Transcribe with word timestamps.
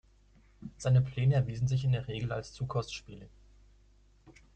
Seine 0.79 0.99
Pläne 1.03 1.35
erwiesen 1.35 1.67
sich 1.67 1.83
in 1.85 1.91
der 1.91 2.07
Regel 2.07 2.31
als 2.31 2.53
zu 2.53 2.65
kostspielig. 2.65 3.29